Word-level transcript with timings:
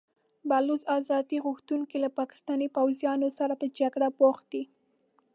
بلوڅ 0.49 0.81
ازادي 0.97 1.37
غوښتونکي 1.45 1.97
له 2.03 2.09
پاکستاني 2.19 2.67
پوځیانو 2.75 3.29
سره 3.37 3.53
په 3.61 3.65
جګړه 3.79 4.07
بوخت 4.19 4.45
دي. 4.53 4.63